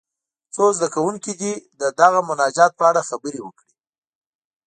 [0.53, 3.73] څو زده کوونکي دې د دغه مناجات په اړه خبرې وکړي.